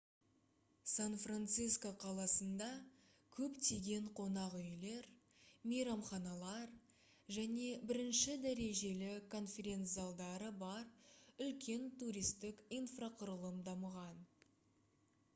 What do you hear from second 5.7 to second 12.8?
мейрамханалар және бірінші дәрежелі конференц-залдары бар үлкен туристік